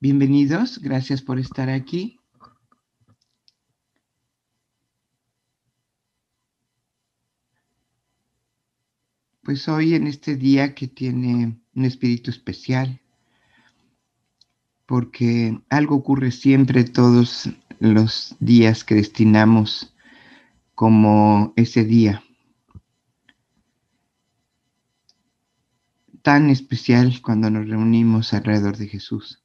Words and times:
Bienvenidos, 0.00 0.78
gracias 0.78 1.22
por 1.22 1.40
estar 1.40 1.68
aquí. 1.68 2.20
Pues 9.42 9.68
hoy 9.68 9.94
en 9.94 10.06
este 10.06 10.36
día 10.36 10.76
que 10.76 10.86
tiene 10.86 11.60
un 11.74 11.84
espíritu 11.84 12.30
especial, 12.30 13.00
porque 14.86 15.60
algo 15.68 15.96
ocurre 15.96 16.30
siempre 16.30 16.84
todos 16.84 17.50
los 17.80 18.36
días 18.38 18.84
que 18.84 18.94
destinamos 18.94 19.96
como 20.76 21.54
ese 21.56 21.82
día. 21.82 22.22
Tan 26.22 26.50
especial 26.50 27.20
cuando 27.20 27.50
nos 27.50 27.66
reunimos 27.68 28.32
alrededor 28.32 28.76
de 28.76 28.86
Jesús. 28.86 29.42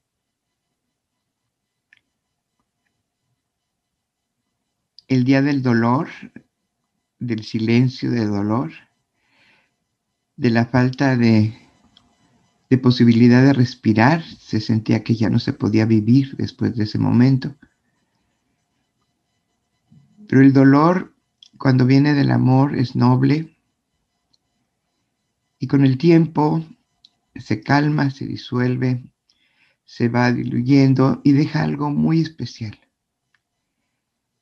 El 5.14 5.26
día 5.26 5.44
del 5.44 5.62
dolor, 5.62 6.08
del 7.20 7.44
silencio 7.44 8.10
del 8.10 8.32
dolor, 8.32 8.72
de 10.38 10.50
la 10.50 10.66
falta 10.66 11.16
de, 11.16 11.56
de 12.68 12.78
posibilidad 12.80 13.44
de 13.44 13.54
respirar, 13.54 14.24
se 14.24 14.60
sentía 14.60 15.04
que 15.04 15.14
ya 15.14 15.30
no 15.30 15.38
se 15.38 15.54
podía 15.54 15.86
vivir 15.86 16.36
después 16.38 16.76
de 16.76 16.86
ese 16.86 16.98
momento. 16.98 17.56
Pero 20.28 20.42
el 20.42 20.52
dolor, 20.52 21.14
cuando 21.60 21.86
viene 21.86 22.16
del 22.16 22.32
amor, 22.32 22.76
es 22.76 22.96
noble 22.96 23.56
y 25.60 25.68
con 25.68 25.86
el 25.86 26.00
tiempo 26.00 26.66
se 27.36 27.62
calma, 27.62 28.10
se 28.10 28.26
disuelve, 28.26 29.04
se 29.86 30.10
va 30.10 30.32
diluyendo 30.32 31.22
y 31.24 31.34
deja 31.34 31.62
algo 31.62 31.92
muy 31.92 32.20
especial. 32.20 32.83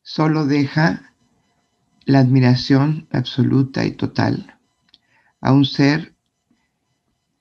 Solo 0.04 0.48
deja 0.48 1.14
la 2.06 2.20
admiración 2.20 3.08
absoluta 3.12 3.86
y 3.86 3.92
total 3.92 4.60
a 5.40 5.54
un 5.54 5.64
ser 5.64 6.16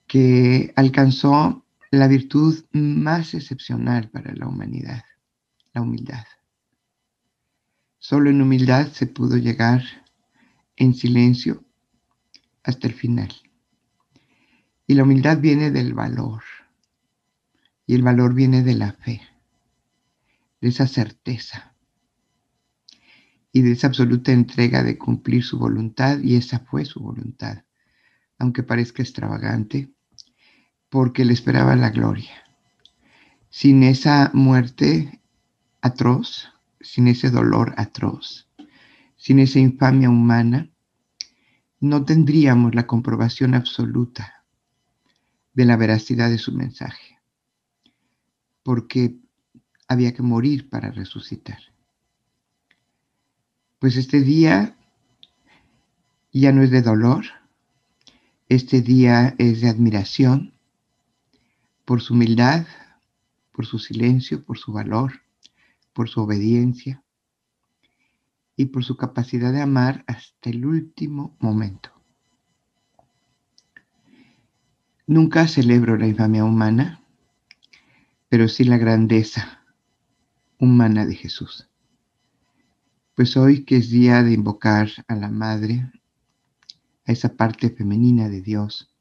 que 0.06 0.72
alcanzó 0.76 1.64
la 1.90 2.06
virtud 2.06 2.64
más 2.72 3.32
excepcional 3.34 4.10
para 4.10 4.34
la 4.34 4.46
humanidad, 4.46 5.04
la 5.72 5.80
humildad. 5.80 6.24
Solo 7.98 8.28
en 8.28 8.42
humildad 8.42 8.88
se 8.92 9.06
pudo 9.06 9.38
llegar 9.38 9.82
en 10.76 10.94
silencio 10.94 11.64
hasta 12.62 12.86
el 12.86 12.94
final. 12.94 13.32
Y 14.86 14.94
la 14.94 15.04
humildad 15.04 15.38
viene 15.38 15.70
del 15.70 15.94
valor. 15.94 16.42
Y 17.86 17.94
el 17.94 18.02
valor 18.02 18.34
viene 18.34 18.62
de 18.62 18.74
la 18.74 18.92
fe, 18.92 19.20
de 20.60 20.68
esa 20.68 20.86
certeza 20.86 21.69
y 23.52 23.62
de 23.62 23.72
esa 23.72 23.88
absoluta 23.88 24.32
entrega 24.32 24.82
de 24.82 24.98
cumplir 24.98 25.42
su 25.44 25.58
voluntad. 25.58 26.20
Y 26.20 26.36
esa 26.36 26.60
fue 26.60 26.84
su 26.84 27.00
voluntad 27.00 27.64
aunque 28.40 28.62
parezca 28.62 29.02
extravagante, 29.02 29.92
porque 30.88 31.24
le 31.24 31.34
esperaba 31.34 31.76
la 31.76 31.90
gloria. 31.90 32.32
Sin 33.50 33.82
esa 33.82 34.30
muerte 34.32 35.20
atroz, 35.82 36.48
sin 36.80 37.06
ese 37.06 37.30
dolor 37.30 37.74
atroz, 37.76 38.48
sin 39.16 39.38
esa 39.40 39.58
infamia 39.58 40.08
humana, 40.08 40.70
no 41.80 42.04
tendríamos 42.04 42.74
la 42.74 42.86
comprobación 42.86 43.54
absoluta 43.54 44.44
de 45.52 45.66
la 45.66 45.76
veracidad 45.76 46.30
de 46.30 46.38
su 46.38 46.52
mensaje, 46.52 47.18
porque 48.62 49.18
había 49.86 50.14
que 50.14 50.22
morir 50.22 50.70
para 50.70 50.90
resucitar. 50.92 51.58
Pues 53.80 53.96
este 53.96 54.20
día 54.20 54.76
ya 56.34 56.52
no 56.52 56.62
es 56.62 56.70
de 56.70 56.82
dolor, 56.82 57.24
este 58.50 58.82
día 58.82 59.34
es 59.38 59.62
de 59.62 59.70
admiración 59.70 60.52
por 61.86 62.02
su 62.02 62.12
humildad, 62.12 62.66
por 63.52 63.64
su 63.64 63.78
silencio, 63.78 64.44
por 64.44 64.58
su 64.58 64.70
valor, 64.70 65.22
por 65.94 66.10
su 66.10 66.20
obediencia 66.20 67.02
y 68.54 68.66
por 68.66 68.84
su 68.84 68.98
capacidad 68.98 69.50
de 69.50 69.62
amar 69.62 70.04
hasta 70.06 70.50
el 70.50 70.66
último 70.66 71.34
momento. 71.40 71.90
Nunca 75.06 75.48
celebro 75.48 75.96
la 75.96 76.06
infamia 76.06 76.44
humana, 76.44 77.02
pero 78.28 78.46
sí 78.46 78.64
la 78.64 78.76
grandeza 78.76 79.64
humana 80.58 81.06
de 81.06 81.14
Jesús. 81.14 81.69
Pues 83.20 83.36
hoy 83.36 83.66
que 83.66 83.76
es 83.76 83.90
día 83.90 84.22
de 84.22 84.32
invocar 84.32 84.88
a 85.06 85.14
la 85.14 85.28
Madre, 85.28 85.92
esa 87.04 87.28
parte 87.36 87.68
femenina 87.68 88.30
de 88.30 88.40
Dios. 88.40 88.96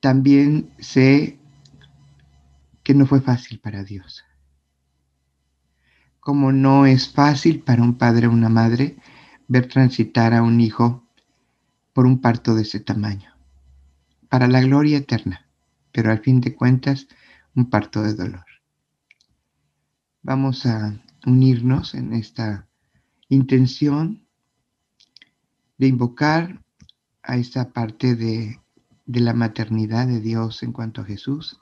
También 0.00 0.70
sé 0.78 1.38
que 2.82 2.94
no 2.94 3.04
fue 3.04 3.20
fácil 3.20 3.60
para 3.60 3.84
Dios. 3.84 4.24
Como 6.18 6.50
no 6.50 6.86
es 6.86 7.12
fácil 7.12 7.60
para 7.60 7.82
un 7.82 7.98
padre 7.98 8.26
o 8.26 8.30
una 8.30 8.48
madre 8.48 8.96
ver 9.46 9.68
transitar 9.68 10.32
a 10.32 10.42
un 10.42 10.62
hijo 10.62 11.06
por 11.92 12.06
un 12.06 12.22
parto 12.22 12.54
de 12.54 12.62
ese 12.62 12.80
tamaño. 12.80 13.34
Para 14.30 14.48
la 14.48 14.62
gloria 14.62 14.96
eterna, 14.96 15.46
pero 15.92 16.10
al 16.10 16.20
fin 16.20 16.40
de 16.40 16.54
cuentas 16.54 17.06
un 17.54 17.68
parto 17.68 18.00
de 18.00 18.14
dolor. 18.14 18.46
Vamos 20.22 20.64
a 20.64 21.04
unirnos 21.26 21.94
en 21.94 22.12
esta 22.12 22.68
intención 23.28 24.26
de 25.78 25.88
invocar 25.88 26.62
a 27.22 27.36
esa 27.36 27.72
parte 27.72 28.14
de, 28.14 28.60
de 29.06 29.20
la 29.20 29.34
maternidad 29.34 30.06
de 30.06 30.20
Dios 30.20 30.62
en 30.62 30.72
cuanto 30.72 31.00
a 31.00 31.04
Jesús. 31.04 31.60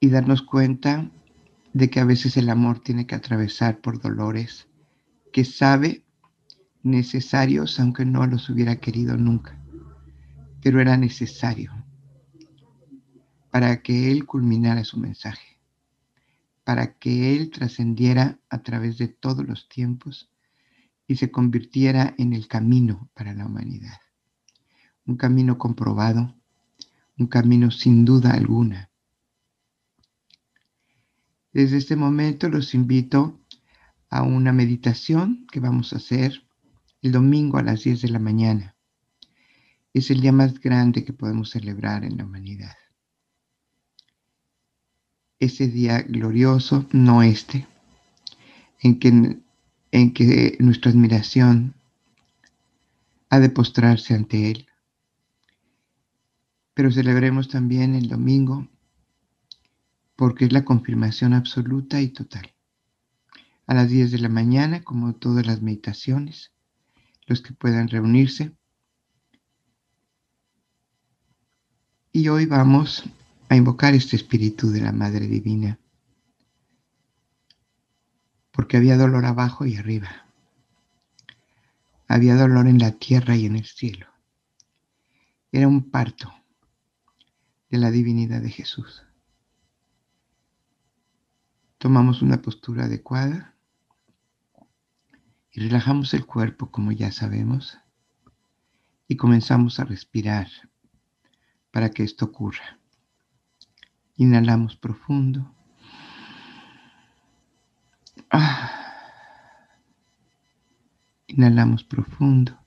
Y 0.00 0.08
darnos 0.10 0.42
cuenta 0.42 1.10
de 1.72 1.90
que 1.90 2.00
a 2.00 2.04
veces 2.04 2.36
el 2.36 2.48
amor 2.48 2.80
tiene 2.80 3.06
que 3.06 3.14
atravesar 3.14 3.80
por 3.80 4.00
dolores 4.00 4.68
que 5.32 5.44
sabe 5.44 6.04
necesarios 6.82 7.78
aunque 7.80 8.04
no 8.04 8.26
los 8.26 8.48
hubiera 8.48 8.76
querido 8.76 9.16
nunca, 9.16 9.60
pero 10.62 10.80
era 10.80 10.96
necesario 10.96 11.72
para 13.56 13.80
que 13.80 14.12
Él 14.12 14.26
culminara 14.26 14.84
su 14.84 15.00
mensaje 15.00 15.56
para 16.62 16.98
que 16.98 17.34
Él 17.34 17.50
trascendiera 17.50 18.38
a 18.50 18.62
través 18.62 18.98
de 18.98 19.08
todos 19.08 19.48
los 19.48 19.66
tiempos 19.70 20.30
y 21.06 21.16
se 21.16 21.30
convirtiera 21.30 22.14
en 22.18 22.34
el 22.34 22.48
camino 22.48 23.08
para 23.14 23.32
la 23.32 23.46
humanidad. 23.46 23.98
Un 25.06 25.16
camino 25.16 25.56
comprobado, 25.56 26.36
un 27.16 27.28
camino 27.28 27.70
sin 27.70 28.04
duda 28.04 28.32
alguna. 28.32 28.90
Desde 31.50 31.78
este 31.78 31.96
momento 31.96 32.50
los 32.50 32.74
invito 32.74 33.40
a 34.10 34.20
una 34.22 34.52
meditación 34.52 35.46
que 35.50 35.60
vamos 35.60 35.94
a 35.94 35.96
hacer 35.96 36.42
el 37.00 37.10
domingo 37.10 37.56
a 37.56 37.62
las 37.62 37.84
10 37.84 38.02
de 38.02 38.08
la 38.10 38.18
mañana. 38.18 38.76
Es 39.94 40.10
el 40.10 40.20
día 40.20 40.32
más 40.32 40.60
grande 40.60 41.06
que 41.06 41.14
podemos 41.14 41.48
celebrar 41.48 42.04
en 42.04 42.18
la 42.18 42.26
humanidad 42.26 42.76
ese 45.38 45.68
día 45.68 46.02
glorioso, 46.02 46.86
no 46.92 47.22
este, 47.22 47.66
en 48.80 48.98
que, 48.98 49.38
en 49.92 50.14
que 50.14 50.56
nuestra 50.60 50.90
admiración 50.90 51.74
ha 53.28 53.38
de 53.40 53.50
postrarse 53.50 54.14
ante 54.14 54.50
Él. 54.50 54.66
Pero 56.74 56.90
celebremos 56.90 57.48
también 57.48 57.94
el 57.94 58.08
domingo 58.08 58.68
porque 60.16 60.46
es 60.46 60.52
la 60.52 60.64
confirmación 60.64 61.34
absoluta 61.34 62.00
y 62.00 62.08
total. 62.08 62.52
A 63.66 63.74
las 63.74 63.90
10 63.90 64.12
de 64.12 64.18
la 64.18 64.28
mañana, 64.28 64.82
como 64.82 65.14
todas 65.14 65.46
las 65.46 65.60
meditaciones, 65.60 66.52
los 67.26 67.42
que 67.42 67.52
puedan 67.52 67.88
reunirse. 67.88 68.52
Y 72.12 72.28
hoy 72.28 72.46
vamos 72.46 73.04
a 73.48 73.56
invocar 73.56 73.94
este 73.94 74.16
espíritu 74.16 74.70
de 74.70 74.80
la 74.80 74.92
Madre 74.92 75.26
Divina, 75.26 75.78
porque 78.50 78.76
había 78.76 78.96
dolor 78.96 79.24
abajo 79.24 79.66
y 79.66 79.76
arriba, 79.76 80.26
había 82.08 82.36
dolor 82.36 82.66
en 82.66 82.78
la 82.78 82.92
tierra 82.92 83.36
y 83.36 83.46
en 83.46 83.56
el 83.56 83.66
cielo. 83.66 84.08
Era 85.52 85.68
un 85.68 85.90
parto 85.90 86.32
de 87.70 87.78
la 87.78 87.90
divinidad 87.90 88.40
de 88.40 88.50
Jesús. 88.50 89.02
Tomamos 91.78 92.22
una 92.22 92.42
postura 92.42 92.84
adecuada 92.84 93.54
y 95.52 95.60
relajamos 95.60 96.14
el 96.14 96.26
cuerpo 96.26 96.70
como 96.70 96.92
ya 96.92 97.12
sabemos 97.12 97.78
y 99.08 99.16
comenzamos 99.16 99.78
a 99.78 99.84
respirar 99.84 100.48
para 101.70 101.90
que 101.90 102.02
esto 102.02 102.24
ocurra. 102.24 102.80
Inhalamos 104.18 104.76
profundo. 104.76 105.54
Ah. 108.30 108.70
Inhalamos 111.28 111.84
profundo. 111.84 112.58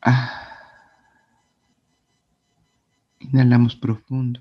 Ah. 0.00 0.30
Inhalamos 3.18 3.74
profundo. 3.74 4.40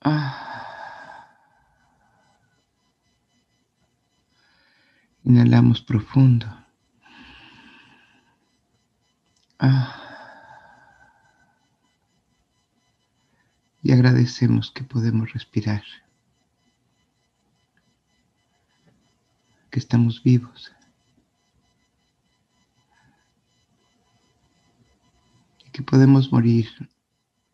Ah. 0.00 0.56
Inhalamos 5.24 5.80
profundo. 5.80 6.46
Ah. 9.60 10.05
Y 13.86 13.92
agradecemos 13.92 14.72
que 14.72 14.82
podemos 14.82 15.32
respirar. 15.32 15.84
Que 19.70 19.78
estamos 19.78 20.24
vivos. 20.24 20.72
Y 25.64 25.70
que 25.70 25.84
podemos 25.84 26.32
morir 26.32 26.68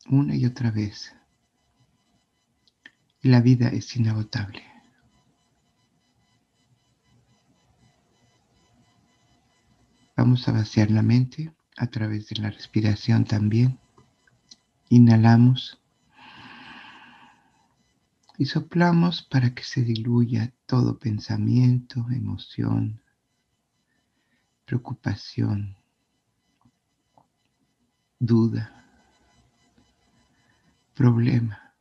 una 0.09 0.35
y 0.35 0.47
otra 0.47 0.71
vez. 0.71 1.15
Y 3.21 3.29
la 3.29 3.43
vida 3.43 3.69
es 3.69 3.95
inagotable. 3.95 4.65
Vamos 10.17 10.49
a 10.49 10.53
vaciar 10.53 10.91
la 10.91 11.03
mente 11.03 11.53
a 11.77 11.89
través 11.89 12.31
de 12.31 12.41
la 12.41 12.49
respiración 12.49 13.27
también. 13.27 13.79
Inhalamos 14.89 15.82
y 18.43 18.45
soplamos 18.45 19.23
para 19.23 19.55
que 19.55 19.63
se 19.63 19.83
diluya 19.83 20.53
todo 20.67 20.99
pensamiento, 20.99 22.05
emoción, 22.11 23.01
preocupación, 24.65 25.77
duda, 28.19 28.85
problema. 30.93 31.73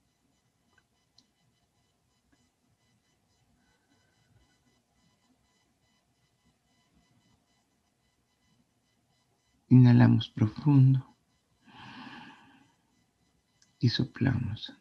Inhalamos 9.70 10.30
profundo 10.30 11.18
y 13.80 13.90
soplamos. 13.90 14.81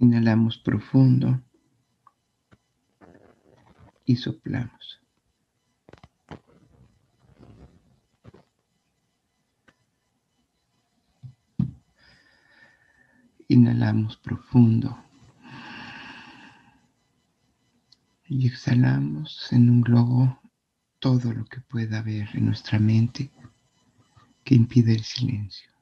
Inhalamos 0.00 0.58
profundo 0.58 1.42
y 4.04 4.14
soplamos. 4.14 5.00
Inhalamos 13.48 14.16
profundo 14.18 14.96
y 18.26 18.46
exhalamos 18.46 19.52
en 19.52 19.68
un 19.68 19.80
globo 19.80 20.38
todo 21.00 21.32
lo 21.32 21.44
que 21.46 21.60
pueda 21.60 21.98
haber 21.98 22.28
en 22.34 22.46
nuestra 22.46 22.78
mente 22.78 23.30
que 24.44 24.54
impide 24.54 24.92
el 24.92 25.02
silencio. 25.02 25.77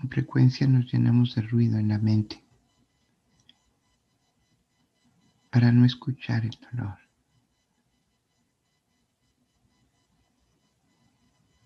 Con 0.00 0.10
frecuencia 0.10 0.68
nos 0.68 0.92
llenamos 0.92 1.34
de 1.34 1.42
ruido 1.42 1.76
en 1.76 1.88
la 1.88 1.98
mente 1.98 2.40
para 5.50 5.72
no 5.72 5.84
escuchar 5.84 6.44
el 6.44 6.56
dolor. 6.70 6.98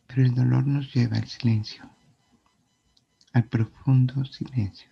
Pero 0.06 0.22
el 0.22 0.34
dolor 0.34 0.66
nos 0.66 0.94
lleva 0.94 1.18
al 1.18 1.28
silencio, 1.28 1.84
al 3.34 3.44
profundo 3.44 4.24
silencio. 4.24 4.90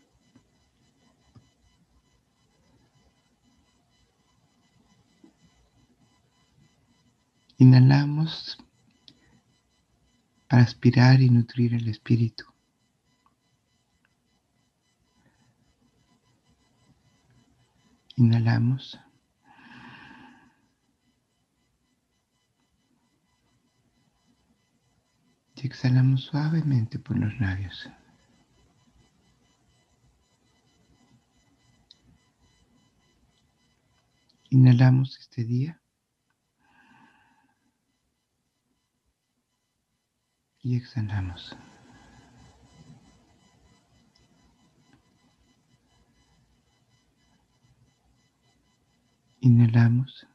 Inhalamos 7.56 8.58
para 10.46 10.62
aspirar 10.62 11.22
y 11.22 11.31
nutrir 11.31 11.72
el 11.72 11.88
espíritu. 11.88 12.44
Inhalamos. 18.20 19.00
Y 25.56 25.66
exhalamos 25.66 26.24
suavemente 26.24 26.98
por 26.98 27.16
los 27.18 27.40
labios. 27.40 27.88
Inhalamos 34.50 35.18
este 35.18 35.44
día. 35.44 35.80
Y 40.62 40.76
exhalamos. 40.76 41.56
Inhalamos 49.42 50.26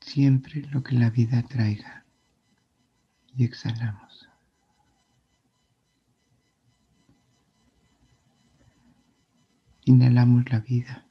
siempre 0.00 0.62
lo 0.70 0.84
que 0.84 0.94
la 0.94 1.10
vida 1.10 1.42
traiga 1.42 2.06
y 3.34 3.44
exhalamos. 3.44 4.28
Inhalamos 9.84 10.50
la 10.50 10.60
vida, 10.60 11.06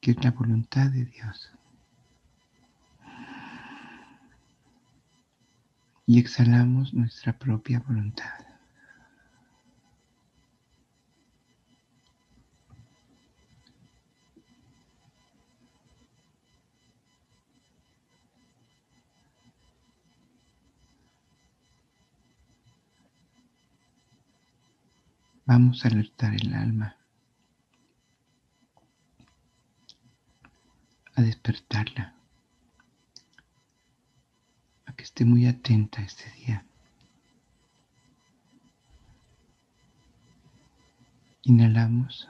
que 0.00 0.10
es 0.10 0.22
la 0.22 0.30
voluntad 0.30 0.90
de 0.90 1.06
Dios. 1.06 1.52
Y 6.06 6.20
exhalamos 6.20 6.94
nuestra 6.94 7.38
propia 7.38 7.80
voluntad. 7.80 8.45
Vamos 25.46 25.84
a 25.84 25.88
alertar 25.88 26.34
el 26.34 26.52
alma, 26.54 26.96
a 31.14 31.22
despertarla, 31.22 32.14
a 34.86 34.92
que 34.94 35.04
esté 35.04 35.24
muy 35.24 35.46
atenta 35.46 36.02
este 36.02 36.28
día. 36.32 36.66
Inhalamos 41.42 42.28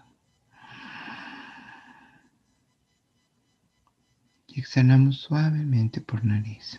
y 4.46 4.60
exhalamos 4.60 5.22
suavemente 5.22 6.02
por 6.02 6.22
nariz. 6.22 6.78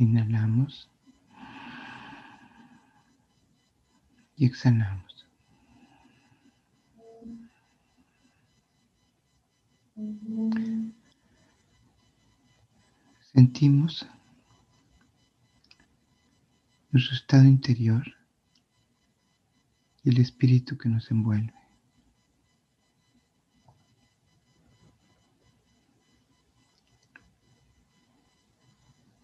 Inhalamos. 0.00 0.88
Y 4.34 4.46
exhalamos. 4.46 5.26
Sentimos 13.34 14.08
nuestro 16.90 17.14
estado 17.14 17.44
interior 17.44 18.16
y 20.02 20.08
el 20.08 20.18
espíritu 20.18 20.78
que 20.78 20.88
nos 20.88 21.10
envuelve. 21.10 21.59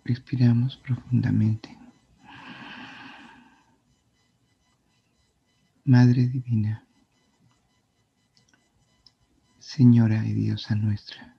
Respiramos 0.07 0.77
profundamente. 0.77 1.77
Madre 5.85 6.29
Divina, 6.29 6.85
Señora 9.59 10.25
y 10.25 10.33
Diosa 10.33 10.77
nuestra, 10.77 11.37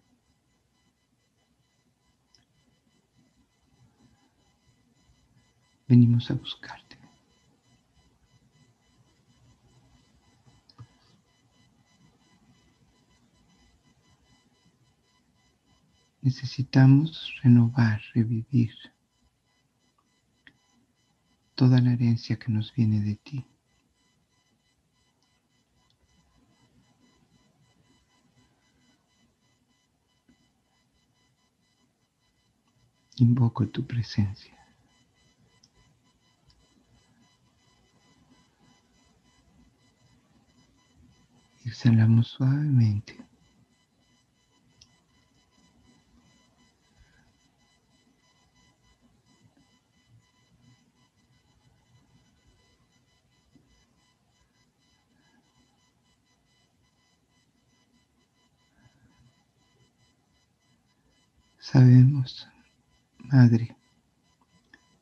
venimos 5.88 6.30
a 6.30 6.34
buscarte. 6.34 6.87
Necesitamos 16.28 17.40
renovar, 17.42 18.02
revivir 18.14 18.74
toda 21.56 21.80
la 21.80 21.94
herencia 21.94 22.38
que 22.38 22.52
nos 22.52 22.74
viene 22.76 23.00
de 23.00 23.16
ti. 23.16 23.46
Invoco 33.16 33.66
tu 33.70 33.88
presencia. 33.88 34.54
Exhalamos 41.64 42.28
suavemente. 42.28 43.18
Sabemos, 61.72 62.48
Madre, 63.18 63.76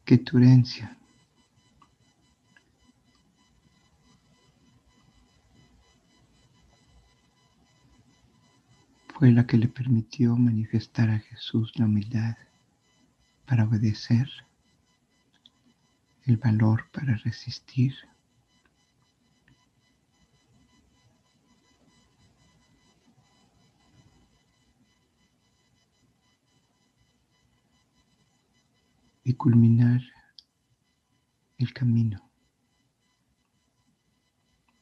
que 0.04 0.18
tu 0.18 0.40
herencia 0.40 0.98
fue 9.14 9.32
la 9.32 9.46
que 9.46 9.60
le 9.60 9.68
permitió 9.68 10.36
manifestar 10.36 11.12
a 11.12 11.20
Jesús 11.20 11.72
la 11.76 11.86
humildad 11.86 12.36
para 13.46 13.66
obedecer, 13.66 14.28
el 16.26 16.38
valor 16.38 16.90
para 16.92 17.16
resistir, 17.18 17.94
y 29.26 29.34
culminar 29.34 30.02
el 31.58 31.74
camino 31.74 32.22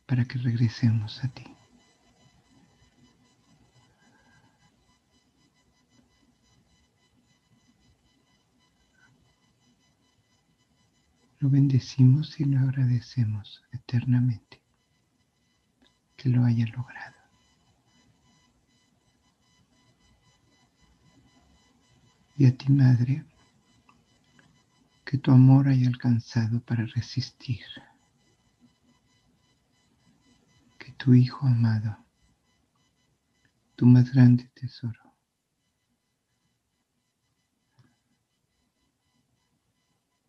para 0.06 0.26
que 0.26 0.38
regresemos 0.38 1.24
a 1.24 1.30
ti. 1.30 1.46
Lo 11.40 11.50
bendecimos 11.50 12.38
y 12.40 12.46
lo 12.46 12.60
agradecemos 12.60 13.64
eternamente 13.72 14.62
que 16.18 16.30
lo 16.30 16.44
haya 16.44 16.66
logrado. 16.68 17.16
Y 22.38 22.46
a 22.46 22.58
ti, 22.58 22.72
Madre, 22.72 23.24
que 25.14 25.20
tu 25.20 25.30
amor 25.30 25.68
haya 25.68 25.88
alcanzado 25.88 26.60
para 26.62 26.88
resistir. 26.88 27.64
Que 30.80 30.92
tu 30.94 31.14
Hijo 31.14 31.46
amado, 31.46 31.96
tu 33.76 33.86
más 33.86 34.12
grande 34.12 34.46
tesoro, 34.56 35.14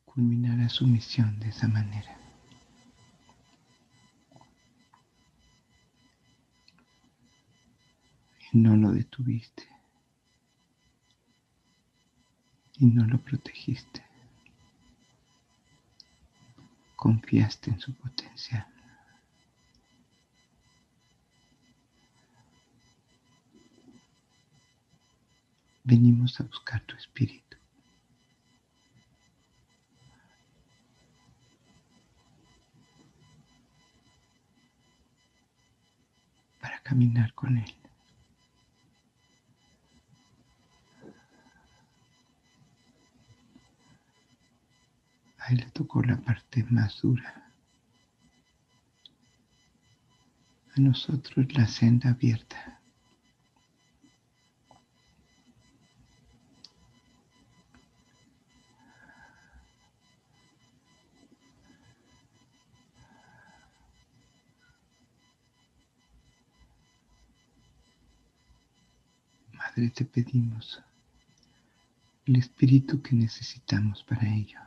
culminara 0.04 0.68
su 0.68 0.86
misión 0.86 1.40
de 1.40 1.48
esa 1.48 1.66
manera. 1.66 2.18
Y 8.52 8.58
no 8.58 8.76
lo 8.76 8.92
detuviste. 8.92 9.66
Y 12.76 12.84
no 12.84 13.06
lo 13.06 13.16
protegiste 13.16 14.13
confiaste 17.04 17.70
en 17.70 17.78
su 17.78 17.92
potencial. 17.92 18.66
Venimos 25.82 26.40
a 26.40 26.44
buscar 26.44 26.80
tu 26.86 26.96
espíritu. 26.96 27.58
Para 36.58 36.80
caminar 36.80 37.34
con 37.34 37.58
él. 37.58 37.83
Le 45.54 45.66
tocó 45.66 46.02
la 46.02 46.16
parte 46.16 46.64
más 46.64 47.00
dura. 47.00 47.52
A 50.76 50.80
nosotros 50.80 51.46
la 51.54 51.68
senda 51.68 52.10
abierta. 52.10 52.80
Madre, 69.52 69.90
te 69.90 70.04
pedimos 70.04 70.82
el 72.26 72.36
espíritu 72.36 73.00
que 73.00 73.14
necesitamos 73.14 74.02
para 74.02 74.26
ello. 74.34 74.58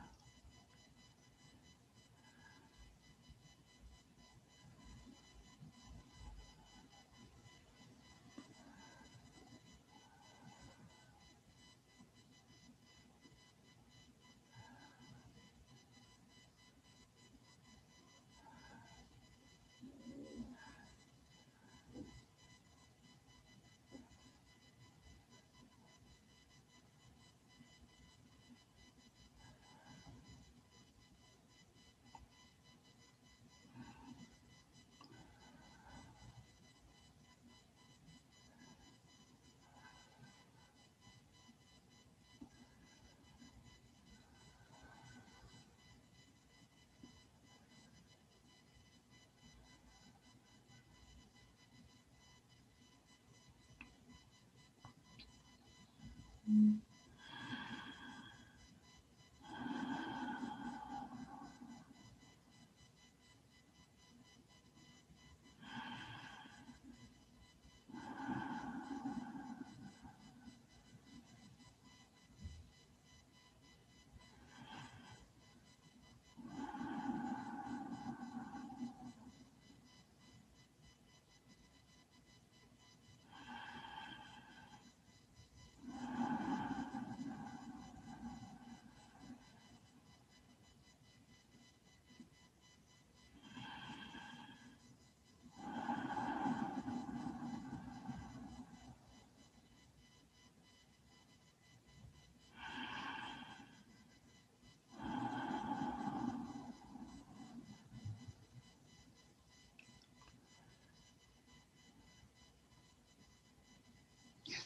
Mm-hmm. 56.49 56.86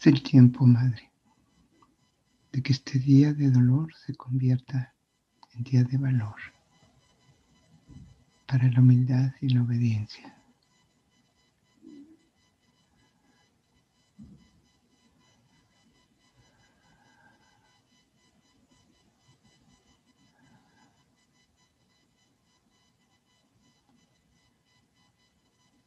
Es 0.01 0.07
el 0.07 0.23
tiempo, 0.23 0.65
Madre, 0.65 1.11
de 2.51 2.63
que 2.63 2.73
este 2.73 2.97
día 2.97 3.33
de 3.33 3.51
dolor 3.51 3.93
se 3.93 4.15
convierta 4.15 4.95
en 5.53 5.63
día 5.63 5.83
de 5.83 5.95
valor 5.95 6.37
para 8.47 8.67
la 8.71 8.79
humildad 8.79 9.31
y 9.41 9.49
la 9.49 9.61
obediencia. 9.61 10.35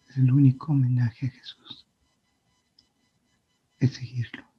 Es 0.09 0.17
el 0.19 0.31
único 0.31 0.71
homenaje 0.71 1.27
a 1.27 1.31
Jesús 1.31 1.85
es 3.85 3.95
seguirlo. 3.95 4.54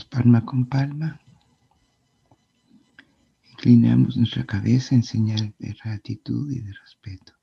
Palma 0.00 0.42
con 0.42 0.64
palma. 0.64 1.20
Inclinamos 3.50 4.16
nuestra 4.16 4.44
cabeza 4.44 4.94
en 4.94 5.02
señal 5.02 5.54
de 5.58 5.74
gratitud 5.74 6.50
y 6.50 6.60
de 6.60 6.72
respeto. 6.72 7.34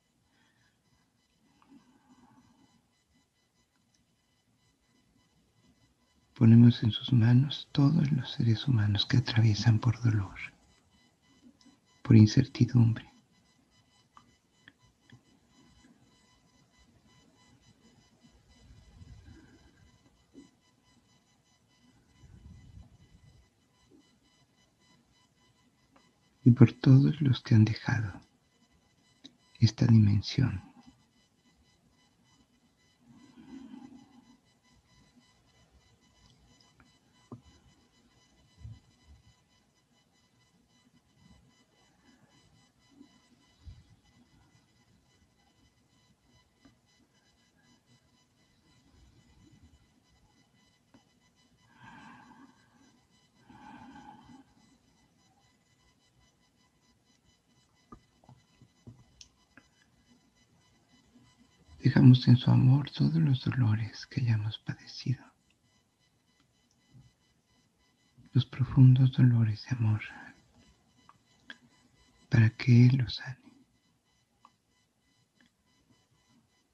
Ponemos 6.34 6.82
en 6.84 6.92
sus 6.92 7.14
manos 7.14 7.70
todos 7.72 8.12
los 8.12 8.32
seres 8.32 8.68
humanos 8.68 9.06
que 9.06 9.18
atraviesan 9.18 9.78
por 9.78 10.02
dolor, 10.02 10.40
por 12.02 12.16
incertidumbre. 12.16 13.09
Y 26.50 26.52
por 26.52 26.74
todos 26.74 27.22
los 27.22 27.42
que 27.42 27.54
han 27.54 27.64
dejado 27.64 28.12
esta 29.60 29.86
dimensión 29.86 30.64
Dejamos 61.90 62.28
en 62.28 62.38
su 62.38 62.52
amor 62.52 62.92
todos 62.92 63.16
los 63.16 63.44
dolores 63.44 64.06
que 64.06 64.22
hayamos 64.22 64.60
padecido, 64.60 65.26
los 68.32 68.46
profundos 68.46 69.12
dolores 69.14 69.66
de 69.68 69.76
amor, 69.76 70.00
para 72.30 72.52
que 72.52 72.86
Él 72.86 72.98
los 72.98 73.16
sane, 73.16 73.40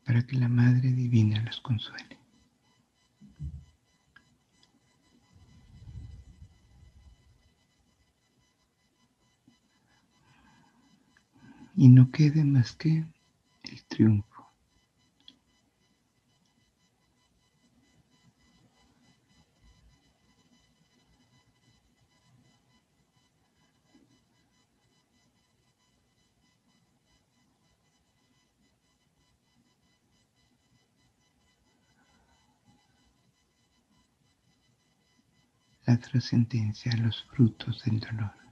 para 0.05 0.21
que 0.27 0.35
la 0.35 0.49
Madre 0.49 0.91
Divina 0.91 1.41
los 1.43 1.61
consuele. 1.61 2.19
Y 11.77 11.87
no 11.87 12.11
quede 12.11 12.43
más 12.43 12.75
que 12.75 13.05
el 13.63 13.83
triunfo 13.85 14.34
la 35.85 35.97
trascendencia 35.97 36.91
a 36.91 36.97
los 36.97 37.23
frutos 37.25 37.83
del 37.85 37.99
dolor. 37.99 38.44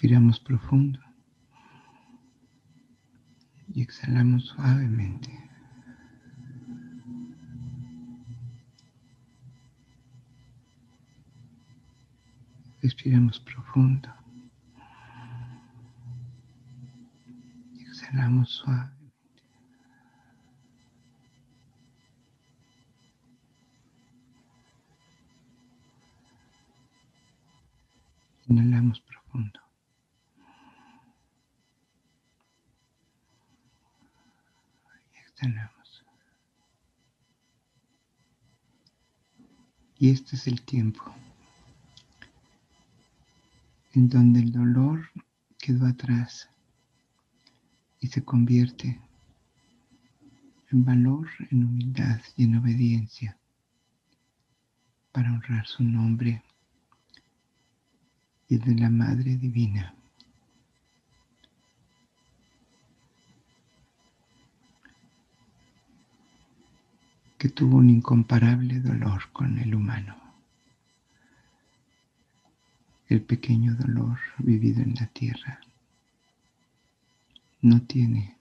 Respiramos 0.00 0.38
profundo 0.38 1.00
y 3.74 3.82
exhalamos 3.82 4.44
suavemente. 4.46 5.28
Respiramos 12.80 13.40
profundo 13.40 14.08
y 17.74 17.82
exhalamos 17.82 18.50
suavemente. 18.50 18.97
Y 39.98 40.10
este 40.10 40.36
es 40.36 40.46
el 40.46 40.62
tiempo 40.62 41.02
en 43.94 44.08
donde 44.08 44.40
el 44.40 44.52
dolor 44.52 45.10
quedó 45.58 45.86
atrás 45.86 46.48
y 48.00 48.06
se 48.06 48.24
convierte 48.24 49.00
en 50.70 50.84
valor, 50.84 51.28
en 51.50 51.64
humildad 51.64 52.20
y 52.36 52.44
en 52.44 52.56
obediencia 52.56 53.36
para 55.10 55.32
honrar 55.32 55.66
su 55.66 55.82
nombre 55.82 56.44
y 58.48 58.58
de 58.58 58.74
la 58.76 58.90
Madre 58.90 59.36
Divina. 59.36 59.97
Que 67.38 67.48
tuvo 67.48 67.76
un 67.76 67.88
incomparable 67.88 68.80
dolor 68.80 69.30
con 69.32 69.58
el 69.58 69.74
humano. 69.74 70.16
El 73.08 73.22
pequeño 73.22 73.74
dolor 73.76 74.18
vivido 74.38 74.82
en 74.82 74.94
la 74.96 75.06
tierra 75.06 75.60
no 77.62 77.80
tiene 77.82 78.36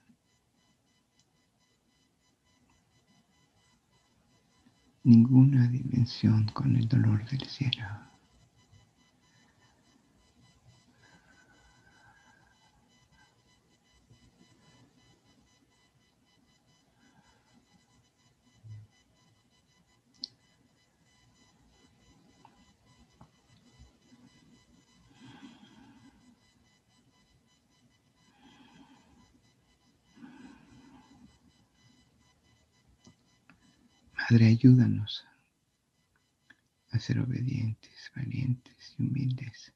ninguna 5.03 5.67
dimensión 5.67 6.47
con 6.47 6.75
el 6.75 6.88
dolor 6.88 7.23
del 7.29 7.47
cielo. 7.47 8.06
Padre, 34.29 34.47
ayúdanos 34.47 35.25
a 36.89 36.99
ser 36.99 37.19
obedientes, 37.19 38.11
valientes 38.13 38.93
y 38.97 39.03
humildes, 39.03 39.71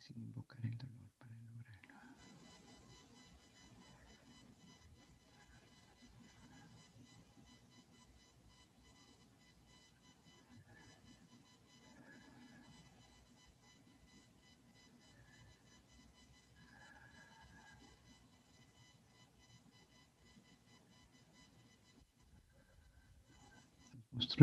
sin 0.00 0.20
invocar 0.20 0.66
el 0.66 0.76
dolor 0.76 1.03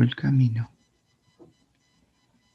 el 0.00 0.14
camino 0.16 0.70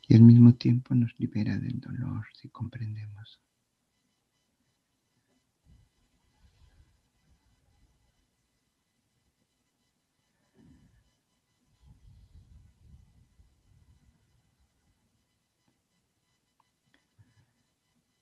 y 0.08 0.16
al 0.16 0.22
mismo 0.22 0.54
tiempo 0.54 0.96
nos 0.96 1.12
libera 1.20 1.58
del 1.58 1.80
dolor 1.80 2.26
si 2.34 2.50
comprendemos. 2.50 3.40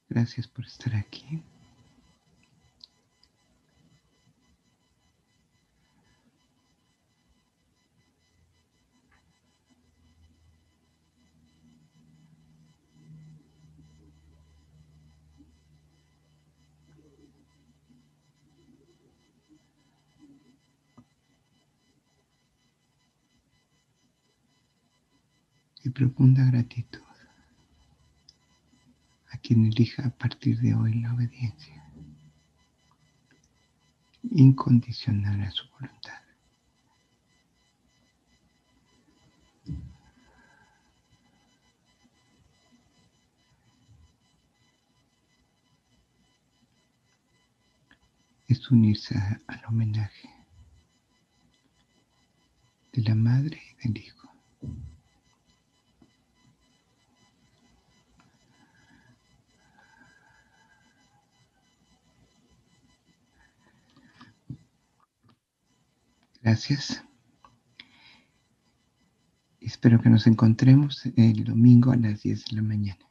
Gracias 0.10 0.48
por 0.48 0.66
estar 0.66 0.96
aquí. 0.96 1.44
Profunda 25.96 26.44
gratitud 26.44 27.00
a 29.32 29.38
quien 29.38 29.66
elija 29.66 30.06
a 30.06 30.10
partir 30.10 30.60
de 30.60 30.76
hoy 30.76 30.94
la 30.96 31.14
obediencia 31.14 31.82
incondicional 34.32 35.40
a 35.42 35.52
su 35.52 35.64
voluntad. 35.70 36.22
Es 48.48 48.70
unirse 48.70 49.16
al 49.48 49.62
homenaje 49.68 50.30
de 52.92 53.02
la 53.02 53.16
madre 53.16 53.62
y 53.84 53.88
del 53.88 54.04
hijo. 54.04 54.30
Gracias. 66.46 67.04
Espero 69.60 70.00
que 70.00 70.12
nos 70.12 70.28
encontremos 70.28 71.04
el 71.18 71.44
domingo 71.44 71.92
a 71.92 71.96
las 71.96 72.22
10 72.22 72.46
de 72.46 72.56
la 72.58 72.62
mañana. 72.62 73.10